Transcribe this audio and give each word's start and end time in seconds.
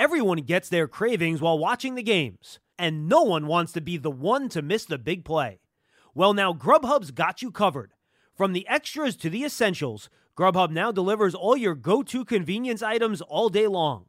Everyone 0.00 0.38
gets 0.42 0.68
their 0.68 0.86
cravings 0.86 1.40
while 1.40 1.58
watching 1.58 1.96
the 1.96 2.04
games, 2.04 2.60
and 2.78 3.08
no 3.08 3.24
one 3.24 3.48
wants 3.48 3.72
to 3.72 3.80
be 3.80 3.96
the 3.96 4.12
one 4.12 4.48
to 4.50 4.62
miss 4.62 4.84
the 4.84 4.96
big 4.96 5.24
play. 5.24 5.58
Well, 6.14 6.34
now 6.34 6.52
Grubhub's 6.52 7.10
got 7.10 7.42
you 7.42 7.50
covered. 7.50 7.90
From 8.36 8.52
the 8.52 8.64
extras 8.68 9.16
to 9.16 9.28
the 9.28 9.42
essentials, 9.42 10.08
Grubhub 10.36 10.70
now 10.70 10.92
delivers 10.92 11.34
all 11.34 11.56
your 11.56 11.74
go 11.74 12.04
to 12.04 12.24
convenience 12.24 12.80
items 12.80 13.20
all 13.22 13.48
day 13.48 13.66
long. 13.66 14.04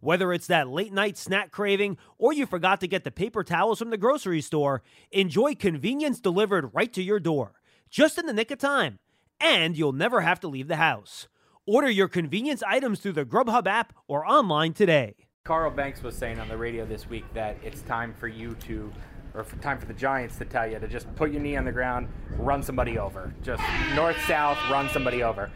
Whether 0.00 0.30
it's 0.34 0.46
that 0.48 0.68
late 0.68 0.92
night 0.92 1.16
snack 1.16 1.50
craving 1.50 1.96
or 2.18 2.34
you 2.34 2.44
forgot 2.44 2.78
to 2.80 2.86
get 2.86 3.04
the 3.04 3.10
paper 3.10 3.42
towels 3.42 3.78
from 3.78 3.88
the 3.88 3.96
grocery 3.96 4.42
store, 4.42 4.82
enjoy 5.10 5.54
convenience 5.54 6.20
delivered 6.20 6.74
right 6.74 6.92
to 6.92 7.02
your 7.02 7.18
door, 7.18 7.54
just 7.88 8.18
in 8.18 8.26
the 8.26 8.34
nick 8.34 8.50
of 8.50 8.58
time. 8.58 8.98
And 9.40 9.74
you'll 9.74 9.92
never 9.92 10.20
have 10.20 10.40
to 10.40 10.48
leave 10.48 10.68
the 10.68 10.76
house. 10.76 11.28
Order 11.66 11.88
your 11.88 12.08
convenience 12.08 12.62
items 12.62 13.00
through 13.00 13.12
the 13.12 13.24
Grubhub 13.24 13.66
app 13.66 13.94
or 14.06 14.26
online 14.26 14.74
today. 14.74 15.14
Carl 15.44 15.70
Banks 15.70 16.02
was 16.02 16.14
saying 16.14 16.38
on 16.38 16.48
the 16.48 16.56
radio 16.56 16.84
this 16.84 17.08
week 17.08 17.24
that 17.32 17.56
it's 17.64 17.80
time 17.82 18.14
for 18.20 18.28
you 18.28 18.54
to, 18.66 18.92
or 19.34 19.42
time 19.62 19.78
for 19.78 19.86
the 19.86 19.94
Giants 19.94 20.36
to 20.36 20.44
tell 20.44 20.64
you 20.64 20.78
to 20.78 20.86
just 20.86 21.12
put 21.16 21.32
your 21.32 21.40
knee 21.40 21.56
on 21.56 21.64
the 21.64 21.72
ground, 21.72 22.08
run 22.36 22.62
somebody 22.62 22.98
over. 22.98 23.32
Just 23.42 23.62
north 23.96 24.20
south, 24.26 24.58
run 24.70 24.90
somebody 24.90 25.22
over. 25.22 25.50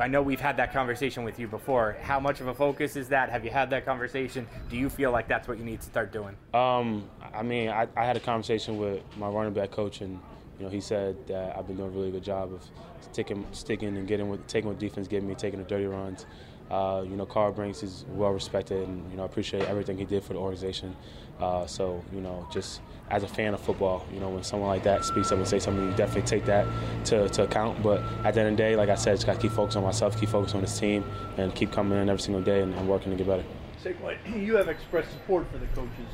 I 0.00 0.06
know 0.06 0.22
we've 0.22 0.40
had 0.40 0.56
that 0.58 0.72
conversation 0.72 1.24
with 1.24 1.40
you 1.40 1.48
before. 1.48 1.96
How 2.00 2.20
much 2.20 2.40
of 2.40 2.46
a 2.46 2.54
focus 2.54 2.94
is 2.94 3.08
that? 3.08 3.28
Have 3.28 3.44
you 3.44 3.50
had 3.50 3.70
that 3.70 3.84
conversation? 3.84 4.46
Do 4.70 4.76
you 4.76 4.88
feel 4.88 5.10
like 5.10 5.26
that's 5.26 5.48
what 5.48 5.58
you 5.58 5.64
need 5.64 5.80
to 5.80 5.86
start 5.86 6.12
doing? 6.12 6.36
Um, 6.54 7.10
I 7.34 7.42
mean, 7.42 7.70
I, 7.70 7.88
I 7.96 8.06
had 8.06 8.16
a 8.16 8.20
conversation 8.20 8.78
with 8.78 9.02
my 9.18 9.28
running 9.28 9.52
back 9.52 9.72
coach, 9.72 10.00
and 10.00 10.20
you 10.58 10.64
know, 10.64 10.70
he 10.70 10.80
said 10.80 11.26
that 11.26 11.58
I've 11.58 11.66
been 11.66 11.76
doing 11.76 11.88
a 11.88 11.92
really 11.92 12.12
good 12.12 12.24
job 12.24 12.52
of 12.52 12.64
sticking, 13.10 13.44
sticking 13.50 13.96
and 13.96 14.06
getting 14.06 14.28
with, 14.28 14.46
taking 14.46 14.70
what 14.70 14.78
defense 14.78 15.08
gave 15.08 15.24
me, 15.24 15.34
taking 15.34 15.58
the 15.58 15.66
dirty 15.66 15.86
runs. 15.86 16.24
Uh, 16.70 17.02
you 17.08 17.16
know, 17.16 17.24
Carl 17.24 17.52
Banks 17.52 17.82
is 17.82 18.04
well 18.10 18.30
respected, 18.30 18.86
and 18.86 19.10
you 19.10 19.16
know, 19.16 19.22
I 19.22 19.26
appreciate 19.26 19.64
everything 19.64 19.96
he 19.96 20.04
did 20.04 20.22
for 20.22 20.34
the 20.34 20.38
organization. 20.38 20.94
Uh, 21.40 21.66
so, 21.66 22.02
you 22.12 22.20
know, 22.20 22.46
just 22.52 22.80
as 23.10 23.22
a 23.22 23.28
fan 23.28 23.54
of 23.54 23.60
football, 23.60 24.04
you 24.12 24.20
know, 24.20 24.28
when 24.28 24.42
someone 24.42 24.68
like 24.68 24.82
that 24.82 25.04
speaks 25.04 25.32
up 25.32 25.38
and 25.38 25.48
say 25.48 25.58
something, 25.58 25.82
you 25.88 25.94
definitely 25.96 26.28
take 26.28 26.44
that 26.44 26.66
to, 27.06 27.28
to 27.30 27.44
account. 27.44 27.82
But 27.82 28.02
at 28.24 28.34
the 28.34 28.40
end 28.40 28.50
of 28.50 28.56
the 28.56 28.62
day, 28.62 28.76
like 28.76 28.90
I 28.90 28.96
said, 28.96 29.14
just 29.14 29.26
got 29.26 29.36
to 29.36 29.40
keep 29.40 29.52
focused 29.52 29.76
on 29.76 29.84
myself, 29.84 30.18
keep 30.18 30.28
focused 30.28 30.54
on 30.54 30.60
this 30.60 30.78
team, 30.78 31.04
and 31.38 31.54
keep 31.54 31.72
coming 31.72 31.98
in 31.98 32.08
every 32.08 32.20
single 32.20 32.42
day 32.42 32.60
and, 32.60 32.74
and 32.74 32.88
working 32.88 33.12
to 33.12 33.16
get 33.16 33.26
better. 33.26 33.44
Saquon, 33.82 34.18
you 34.44 34.56
have 34.56 34.68
expressed 34.68 35.12
support 35.12 35.50
for 35.50 35.58
the 35.58 35.66
coaches 35.68 36.10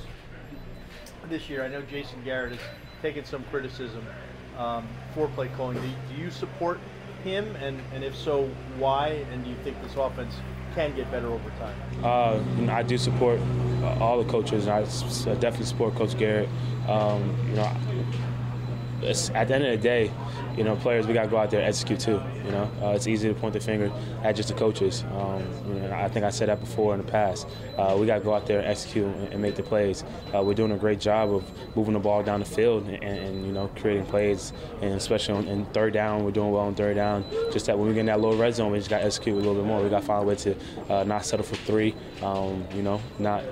this 1.29 1.49
year. 1.49 1.65
I 1.65 1.69
know 1.69 1.83
Jason 1.83 2.23
Garrett 2.23 2.53
has 2.53 2.61
taken 3.03 3.25
some 3.25 3.45
criticism 3.45 4.07
um, 4.59 4.87
for 5.15 5.27
play 5.29 5.49
calling. 5.57 5.81
Do, 5.81 5.89
do 6.15 6.21
you 6.21 6.31
support 6.31 6.79
him, 7.25 7.57
and, 7.57 7.81
and 7.93 8.05
if 8.05 8.15
so, 8.15 8.49
why? 8.79 9.09
And 9.33 9.43
do 9.43 9.51
you 9.51 9.57
think 9.65 9.81
this 9.83 9.97
offense 9.97 10.35
can 10.75 10.95
get 10.95 11.11
better 11.11 11.27
over 11.29 11.51
time? 11.59 11.75
Uh, 12.05 12.73
I 12.73 12.83
do 12.83 12.97
support 12.99 13.41
uh, 13.83 13.97
all 13.99 14.23
the 14.23 14.31
coaches. 14.31 14.69
I 14.69 14.83
s- 14.83 15.25
definitely 15.25 15.67
support 15.67 15.95
Coach 15.95 16.17
Garrett. 16.19 16.49
Um, 16.89 17.35
you 17.49 17.57
know, 17.57 17.71
it's, 19.05 19.31
at 19.31 19.49
the 19.49 19.55
end 19.55 19.65
of 19.65 19.71
the 19.71 19.77
day, 19.83 20.11
you 20.57 20.65
know, 20.65 20.77
players, 20.77 21.07
we 21.07 21.15
got 21.15 21.25
to 21.25 21.29
go 21.29 21.37
out 21.37 21.51
there 21.51 21.61
and 21.61 21.69
execute 21.69 22.01
too. 22.01 22.23
You 22.45 22.51
know, 22.51 22.71
uh, 22.83 22.91
it's 22.91 23.07
easy 23.07 23.29
to 23.29 23.35
point 23.35 23.55
the 23.55 23.61
finger 23.61 23.91
at 24.23 24.37
just 24.37 24.49
the 24.49 24.55
coaches. 24.55 25.05
Um, 25.13 25.43
you 25.67 25.75
know, 25.75 25.93
I 25.93 26.09
think 26.09 26.25
I 26.25 26.31
said 26.31 26.49
that 26.49 26.61
before 26.61 26.95
in 26.95 27.05
the 27.05 27.11
past. 27.11 27.47
Uh, 27.77 27.97
we 27.99 28.07
got 28.07 28.19
to 28.19 28.25
go 28.25 28.35
out 28.35 28.47
there 28.47 28.59
and 28.61 28.69
execute 28.69 29.07
and, 29.07 29.33
and 29.33 29.43
make 29.43 29.57
the 29.57 29.63
plays. 29.63 30.05
Uh, 30.35 30.43
we're 30.43 30.55
doing 30.55 30.73
a 30.73 30.77
great 30.79 31.01
job 31.01 31.33
of 31.33 31.77
moving 31.77 31.95
the 31.95 32.01
ball 32.01 32.23
down 32.23 32.41
the 32.41 32.47
field 32.47 32.87
and, 32.87 33.03
and 33.03 33.47
you 33.47 33.53
know 33.53 33.69
creating 33.77 34.07
plays, 34.07 34.53
and 34.81 34.95
especially 34.95 35.35
on, 35.35 35.49
in 35.49 35.65
third 35.67 35.93
down, 35.93 36.25
we're 36.25 36.31
doing 36.31 36.51
well 36.51 36.63
on 36.63 36.75
third 36.75 36.95
down. 36.95 37.25
Just 37.53 37.67
that 37.67 37.79
when 37.79 37.89
we 37.89 37.95
get 37.95 38.01
in 38.01 38.07
that 38.07 38.21
low 38.21 38.37
red 38.37 38.55
zone, 38.55 38.71
we 38.71 38.79
just 38.79 38.91
got 38.91 38.99
to 38.99 39.05
execute 39.05 39.35
a 39.35 39.39
little 39.39 39.55
bit 39.55 39.65
more. 39.65 39.83
We 39.83 39.89
got 39.89 40.01
to 40.01 40.07
find 40.07 40.23
a 40.23 40.27
way 40.27 40.37
to 40.37 41.05
not 41.05 41.25
settle 41.25 41.45
for 41.45 41.57
three. 41.57 41.95
Um, 42.23 42.65
you 42.75 42.83
know, 42.83 43.01
not 43.19 43.43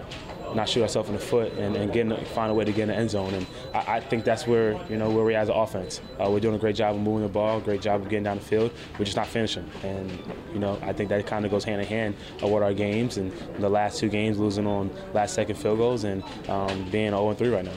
not 0.55 0.69
shoot 0.69 0.83
ourselves 0.83 1.09
in 1.09 1.15
the 1.15 1.21
foot 1.21 1.53
and, 1.55 1.77
and 1.77 1.93
get 1.93 2.27
find 2.29 2.51
a 2.51 2.55
way 2.55 2.65
to 2.65 2.73
get 2.73 2.83
in 2.83 2.89
the 2.89 2.97
end 2.97 3.11
zone. 3.11 3.33
And 3.35 3.47
I, 3.75 3.97
I 3.97 4.01
think 4.01 4.25
that's 4.25 4.47
where 4.47 4.79
you 4.89 4.97
know 4.97 5.11
where 5.11 5.25
we 5.25 5.35
as 5.35 5.49
an 5.49 5.55
offense. 5.55 6.01
Uh, 6.21 6.31
we're 6.31 6.41
doing 6.41 6.55
a 6.55 6.59
great 6.59 6.77
job 6.77 6.95
of 6.95 7.01
moving 7.01 7.23
the 7.23 7.29
ball, 7.29 7.61
great 7.61 7.81
job 7.81 8.03
of 8.03 8.09
getting 8.09 8.25
down 8.25 8.39
the 8.39 8.45
field. 8.45 8.73
We're 8.99 9.05
just 9.05 9.17
not 9.17 9.27
finishing. 9.27 9.69
And 9.83 10.11
you 10.53 10.59
know 10.59 10.79
I 10.83 10.93
think 10.93 11.09
that 11.11 11.27
kind 11.27 11.45
of 11.45 11.51
goes 11.51 11.65
hand 11.65 11.81
in 11.81 11.87
hand 11.87 12.17
with 12.43 12.63
our 12.63 12.75
games 12.75 13.17
and 13.17 13.33
the 13.59 13.69
last 13.69 13.99
two 13.99 14.09
games 14.09 14.39
losing 14.39 14.67
on 14.67 14.91
last 15.13 15.35
second 15.35 15.57
field 15.57 15.79
goals 15.79 16.05
and 16.05 16.23
um, 16.49 16.89
being 16.91 17.11
0 17.11 17.35
3 17.35 17.49
right 17.49 17.65
now. 17.65 17.73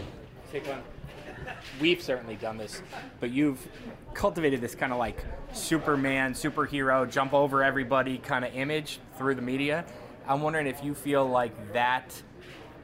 We've 1.81 2.01
certainly 2.01 2.35
done 2.35 2.57
this, 2.57 2.81
but 3.19 3.31
you've 3.31 3.67
cultivated 4.13 4.61
this 4.61 4.75
kind 4.75 4.93
of 4.93 4.99
like 4.99 5.25
Superman, 5.51 6.33
superhero, 6.33 7.09
jump 7.09 7.33
over 7.33 7.63
everybody 7.63 8.17
kind 8.17 8.45
of 8.45 8.53
image 8.55 8.99
through 9.17 9.35
the 9.35 9.41
media. 9.41 9.83
I'm 10.27 10.41
wondering 10.41 10.67
if 10.67 10.83
you 10.83 10.95
feel 10.95 11.27
like 11.27 11.73
that 11.73 12.21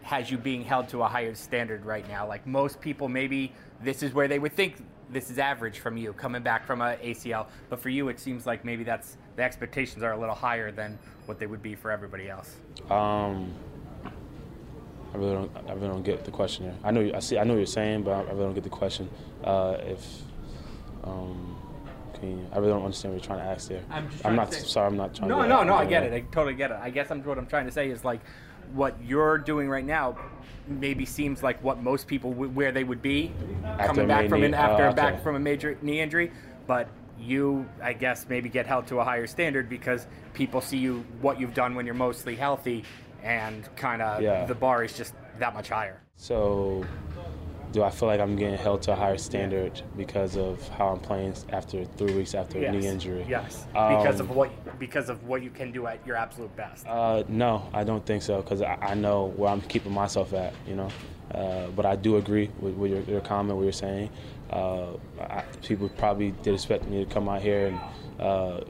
has 0.03 0.31
you 0.31 0.38
being 0.38 0.63
held 0.63 0.89
to 0.89 1.01
a 1.03 1.07
higher 1.07 1.35
standard 1.35 1.85
right 1.85 2.07
now. 2.07 2.28
Like 2.28 2.45
most 2.47 2.81
people, 2.81 3.07
maybe 3.07 3.53
this 3.84 4.03
is 4.03 4.13
where 4.13 4.28
they 4.28 4.39
would 4.39 4.53
think 4.53 4.84
this 5.09 5.29
is 5.29 5.38
average 5.38 5.79
from 5.79 5.97
you 5.97 6.13
coming 6.13 6.41
back 6.41 6.66
from 6.66 6.81
a 6.81 6.95
ACL, 6.97 7.47
but 7.69 7.79
for 7.79 7.89
you, 7.89 8.09
it 8.09 8.19
seems 8.19 8.45
like 8.45 8.63
maybe 8.63 8.84
that's 8.84 9.17
the 9.35 9.44
expectations 9.44 10.03
are 10.03 10.13
a 10.13 10.19
little 10.19 10.35
higher 10.35 10.72
than 10.72 10.97
what 11.25 11.40
they 11.40 11.45
would 11.45 11.61
be 11.61 11.75
for 11.75 11.91
everybody 11.91 12.29
else. 12.29 12.56
Um, 12.90 13.53
I 15.13 15.17
really 15.17 15.34
don't. 15.34 15.51
I 15.67 15.73
really 15.73 15.88
don't 15.90 16.03
get 16.03 16.23
the 16.23 16.31
question 16.31 16.66
here. 16.66 16.75
I 16.84 16.91
know. 16.91 17.01
You, 17.01 17.13
I 17.13 17.19
see. 17.19 17.38
I 17.38 17.44
know 17.44 17.53
what 17.53 17.59
you're 17.59 17.66
saying, 17.66 18.03
but 18.03 18.11
I 18.11 18.22
really 18.31 18.44
don't 18.44 18.53
get 18.53 18.63
the 18.63 18.69
question. 18.69 19.09
Uh, 19.44 19.78
if 19.81 20.22
um, 21.03 21.57
you, 22.23 22.47
I 22.53 22.59
really 22.59 22.72
don't 22.72 22.84
understand 22.84 23.13
what 23.13 23.22
you're 23.22 23.28
trying 23.28 23.45
to 23.45 23.51
ask 23.51 23.67
there. 23.67 23.84
I'm 23.90 24.09
just 24.09 24.25
I'm 24.25 24.35
not 24.35 24.53
say- 24.53 24.61
sorry. 24.61 24.88
I'm 24.88 24.97
not 24.97 25.13
trying. 25.13 25.29
No, 25.29 25.41
to 25.41 25.47
no, 25.47 25.63
no. 25.63 25.75
I 25.75 25.85
get 25.85 26.03
it. 26.03 26.13
I 26.13 26.22
totally 26.31 26.53
get 26.53 26.72
it. 26.72 26.78
I 26.81 26.90
guess 26.90 27.11
I'm 27.11 27.23
what 27.23 27.38
I'm 27.38 27.47
trying 27.47 27.66
to 27.66 27.72
say 27.72 27.90
is 27.90 28.06
like 28.06 28.22
what 28.73 28.95
you're 29.03 29.38
doing 29.38 29.69
right 29.69 29.85
now 29.85 30.17
maybe 30.67 31.05
seems 31.05 31.44
like 31.44 31.61
what 31.63 31.81
most 31.81 32.07
people 32.07 32.31
w- 32.31 32.51
where 32.51 32.72
they 32.72 32.83
would 32.83 33.01
be 33.01 33.31
After 33.66 33.88
coming 33.88 34.07
back 34.07 34.23
knee- 34.23 34.29
from 34.29 34.44
an 34.44 34.53
oh, 34.53 34.57
after 34.57 34.85
okay. 34.88 34.95
back 34.95 35.23
from 35.23 35.35
a 35.35 35.39
major 35.39 35.77
knee 35.81 35.99
injury, 35.99 36.31
but 36.67 36.88
you 37.19 37.67
I 37.83 37.94
guess 37.94 38.25
maybe 38.29 38.49
get 38.49 38.66
held 38.66 38.88
to 38.88 38.99
a 38.99 39.03
higher 39.03 39.27
standard 39.27 39.69
because 39.69 40.07
people 40.33 40.61
see 40.61 40.77
you 40.77 41.03
what 41.22 41.39
you've 41.39 41.53
done 41.53 41.75
when 41.75 41.85
you're 41.85 41.95
mostly 41.95 42.35
healthy 42.35 42.83
and 43.23 43.67
kind 43.75 44.01
of 44.01 44.22
Yeah. 44.22 44.46
the 44.46 44.55
bar 44.55 44.84
is 44.84 44.93
just 44.97 45.13
that 45.40 45.53
much 45.53 45.69
higher. 45.69 46.02
So, 46.16 46.84
do 47.72 47.84
I 47.84 47.90
feel 47.90 48.08
like 48.08 48.20
I'm 48.20 48.35
getting 48.35 48.58
held 48.58 48.82
to 48.84 48.91
a 48.94 48.96
higher 48.96 49.18
standard 49.18 49.82
because 49.96 50.35
of 50.35 50.68
how 50.70 50.90
I'm 50.90 51.00
playing 51.00 51.34
after 51.50 51.85
three 51.85 52.14
weeks 52.14 52.35
after 52.35 52.59
a 52.64 52.72
knee 52.72 52.85
injury? 52.88 53.26
Yes. 53.29 53.66
Because 53.72 54.20
Um, 54.20 54.29
of 54.29 54.35
what 54.35 54.79
because 54.79 55.09
of 55.09 55.23
what 55.26 55.41
you 55.41 55.50
can 55.50 55.72
do 55.72 55.88
at 55.88 56.06
your 56.06 56.16
absolute 56.18 56.53
best. 56.56 56.85
Uh, 56.88 57.23
no, 57.29 57.68
I 57.73 57.84
don't 57.84 58.06
think 58.06 58.23
so 58.23 58.41
because 58.41 58.62
I, 58.62 58.78
I 58.82 58.94
know 58.94 59.28
where 59.38 59.50
I'm 59.52 59.62
keeping 59.62 59.94
myself 59.94 60.34
at, 60.34 60.53
you 60.68 60.76
know. 60.76 60.90
Uh, 61.34 61.68
but 61.68 61.85
I 61.85 61.96
do 61.96 62.18
agree 62.18 62.50
with, 62.59 62.73
with 62.76 62.91
your, 62.91 63.02
your 63.03 63.22
comment, 63.22 63.56
what 63.56 63.64
you're 63.64 63.72
saying. 63.72 64.09
Uh, 64.50 64.88
I, 65.22 65.44
people 65.66 65.88
probably 65.88 66.32
did 66.44 66.53
expect 66.53 66.85
me 66.90 67.06
to 67.06 67.09
come 67.09 67.29
out 67.29 67.41
here 67.41 67.68
and 67.68 67.79
uh, 68.20 68.62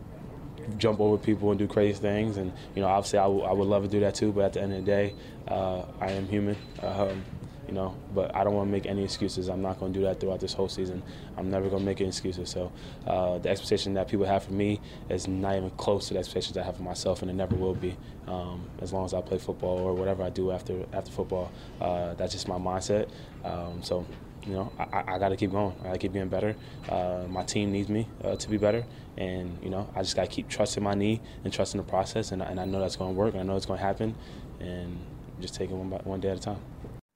jump 0.77 0.99
over 0.99 1.17
people 1.17 1.49
and 1.49 1.57
do 1.57 1.65
crazy 1.67 1.99
things, 1.99 2.37
and 2.37 2.53
you 2.75 2.83
know, 2.83 2.87
obviously, 2.87 3.17
I, 3.17 3.23
w- 3.23 3.41
I 3.41 3.51
would 3.51 3.67
love 3.67 3.81
to 3.81 3.89
do 3.89 3.99
that 4.01 4.13
too. 4.13 4.31
But 4.31 4.43
at 4.45 4.53
the 4.53 4.61
end 4.61 4.73
of 4.73 4.85
the 4.85 4.91
day, 4.91 5.15
uh, 5.47 5.83
I 5.99 6.11
am 6.11 6.27
human. 6.27 6.55
Um, 6.83 7.23
you 7.71 7.77
know. 7.77 7.95
But 8.13 8.35
I 8.35 8.43
don't 8.43 8.53
want 8.53 8.67
to 8.67 8.71
make 8.71 8.85
any 8.85 9.03
excuses. 9.03 9.47
I'm 9.47 9.61
not 9.61 9.79
going 9.79 9.93
to 9.93 9.99
do 9.99 10.05
that 10.05 10.19
throughout 10.19 10.41
this 10.41 10.53
whole 10.53 10.67
season. 10.67 11.01
I'm 11.37 11.49
never 11.49 11.69
going 11.69 11.79
to 11.79 11.85
make 11.85 12.01
any 12.01 12.09
excuses. 12.09 12.49
So 12.49 12.71
uh, 13.07 13.37
the 13.39 13.49
expectation 13.49 13.93
that 13.93 14.09
people 14.09 14.25
have 14.25 14.43
for 14.43 14.53
me 14.53 14.79
is 15.09 15.27
not 15.27 15.55
even 15.55 15.69
close 15.71 16.09
to 16.09 16.13
the 16.13 16.19
expectations 16.19 16.57
I 16.57 16.63
have 16.63 16.75
for 16.75 16.83
myself, 16.83 17.21
and 17.21 17.31
it 17.31 17.35
never 17.35 17.55
will 17.55 17.73
be. 17.73 17.95
Um, 18.27 18.69
as 18.81 18.93
long 18.93 19.05
as 19.05 19.13
I 19.13 19.21
play 19.21 19.37
football 19.37 19.79
or 19.79 19.93
whatever 19.93 20.21
I 20.21 20.29
do 20.29 20.51
after 20.51 20.85
after 20.93 21.11
football, 21.11 21.51
uh, 21.79 22.13
that's 22.15 22.33
just 22.33 22.47
my 22.47 22.57
mindset. 22.57 23.09
Um, 23.43 23.81
so 23.81 24.05
you 24.45 24.53
know, 24.53 24.71
I, 24.77 25.03
I 25.15 25.19
got 25.19 25.29
to 25.29 25.37
keep 25.37 25.51
going. 25.51 25.75
I 25.81 25.83
got 25.85 25.93
to 25.93 25.99
keep 25.99 26.13
getting 26.13 26.29
better. 26.29 26.55
Uh, 26.89 27.23
my 27.29 27.43
team 27.43 27.71
needs 27.71 27.89
me 27.89 28.07
uh, 28.23 28.35
to 28.35 28.49
be 28.49 28.57
better, 28.57 28.85
and 29.17 29.57
you 29.63 29.69
know, 29.69 29.87
I 29.95 30.01
just 30.01 30.15
got 30.15 30.25
to 30.25 30.31
keep 30.31 30.49
trusting 30.49 30.83
my 30.83 30.93
knee 30.93 31.21
and 31.43 31.53
trusting 31.53 31.79
the 31.79 31.87
process, 31.87 32.31
and, 32.31 32.41
and 32.41 32.59
I 32.59 32.65
know 32.65 32.79
that's 32.81 32.95
going 32.95 33.13
to 33.13 33.17
work. 33.17 33.33
And 33.33 33.41
I 33.41 33.43
know 33.43 33.55
it's 33.55 33.65
going 33.65 33.79
to 33.79 33.85
happen, 33.85 34.15
and 34.59 34.97
just 35.41 35.55
take 35.55 35.69
it 35.69 35.73
one 35.73 35.89
by, 35.89 35.97
one 35.97 36.19
day 36.19 36.29
at 36.29 36.37
a 36.37 36.41
time. 36.41 36.59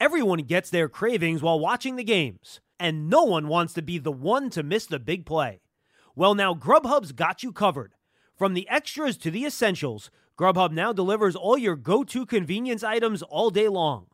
Everyone 0.06 0.44
gets 0.44 0.70
their 0.70 0.88
cravings 0.88 1.42
while 1.42 1.60
watching 1.60 1.96
the 1.96 2.04
games, 2.04 2.62
and 2.80 3.10
no 3.10 3.24
one 3.24 3.48
wants 3.48 3.74
to 3.74 3.82
be 3.82 3.98
the 3.98 4.12
one 4.12 4.52
to 4.52 4.62
miss 4.62 4.86
the 4.86 5.00
big 5.00 5.26
play. 5.26 5.62
Well, 6.16 6.36
now 6.36 6.54
Grubhub's 6.54 7.12
got 7.12 7.42
you 7.42 7.52
covered. 7.52 7.94
From 8.38 8.54
the 8.54 8.70
extras 8.70 9.18
to 9.18 9.32
the 9.32 9.46
essentials, 9.46 10.12
Grubhub 10.38 10.72
now 10.72 10.94
delivers 10.94 11.36
all 11.36 11.58
your 11.58 11.76
go-to 11.76 12.24
convenience 12.28 12.84
items 12.84 13.24
all 13.24 13.50
day 13.50 13.68
long. 13.68 14.06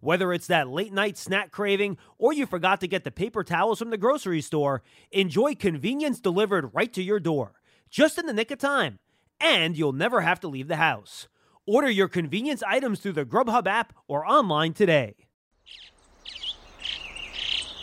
Whether 0.00 0.32
it's 0.32 0.48
that 0.48 0.68
late 0.68 0.92
night 0.92 1.16
snack 1.16 1.52
craving 1.52 1.96
or 2.18 2.32
you 2.32 2.44
forgot 2.44 2.80
to 2.80 2.88
get 2.88 3.04
the 3.04 3.12
paper 3.12 3.44
towels 3.44 3.78
from 3.78 3.90
the 3.90 3.96
grocery 3.96 4.40
store, 4.40 4.82
enjoy 5.12 5.54
convenience 5.54 6.18
delivered 6.18 6.74
right 6.74 6.92
to 6.92 7.04
your 7.04 7.20
door, 7.20 7.52
just 7.88 8.18
in 8.18 8.26
the 8.26 8.34
nick 8.34 8.50
of 8.50 8.58
time. 8.58 8.98
And 9.40 9.78
you'll 9.78 9.92
never 9.92 10.22
have 10.22 10.40
to 10.40 10.48
leave 10.48 10.66
the 10.66 10.74
house. 10.74 11.28
Order 11.68 11.88
your 11.90 12.08
convenience 12.08 12.64
items 12.66 12.98
through 12.98 13.12
the 13.12 13.24
Grubhub 13.24 13.68
app 13.68 13.92
or 14.08 14.26
online 14.26 14.72
today. 14.72 15.14